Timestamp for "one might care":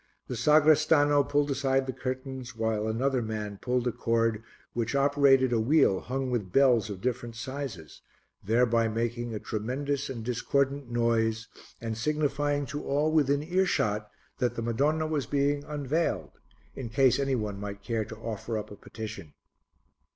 17.35-18.03